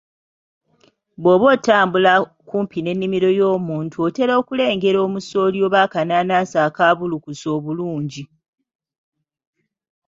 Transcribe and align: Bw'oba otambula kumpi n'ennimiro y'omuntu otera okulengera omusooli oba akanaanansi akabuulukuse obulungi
Bw'oba 1.21 1.45
otambula 1.55 2.13
kumpi 2.49 2.77
n'ennimiro 2.81 3.29
y'omuntu 3.39 3.97
otera 4.07 4.31
okulengera 4.41 4.97
omusooli 5.07 5.57
oba 5.65 5.77
akanaanansi 5.85 6.55
akabuulukuse 6.67 7.47
obulungi 7.57 8.23